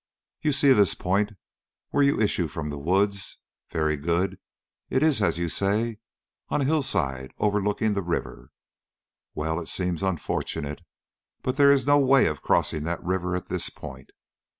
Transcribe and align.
"You 0.41 0.51
see 0.51 0.73
this 0.73 0.95
point 0.95 1.33
where 1.91 2.01
you 2.03 2.19
issue 2.19 2.47
from 2.47 2.71
the 2.71 2.79
woods? 2.79 3.37
Very 3.69 3.97
good; 3.97 4.39
it 4.89 5.03
is, 5.03 5.21
as 5.21 5.37
you 5.37 5.47
say, 5.47 5.99
on 6.49 6.59
a 6.61 6.63
hillside 6.63 7.35
overlooking 7.37 7.93
the 7.93 8.01
river. 8.01 8.49
Well, 9.35 9.59
it 9.59 9.67
seems 9.69 10.01
unfortunate, 10.01 10.81
but 11.43 11.57
there 11.57 11.69
is 11.69 11.85
no 11.85 11.99
way 11.99 12.25
of 12.25 12.41
crossing 12.41 12.83
that 12.85 13.03
river 13.03 13.35
at 13.35 13.49
this 13.49 13.69
point. 13.69 14.09